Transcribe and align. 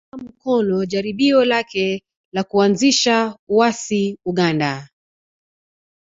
Aliunga 0.13 0.33
mkono 0.33 0.85
jaribio 0.85 1.45
lake 1.45 2.03
la 2.33 2.43
kuanzisha 2.43 3.37
uasi 3.47 4.17
Uganda 4.25 4.87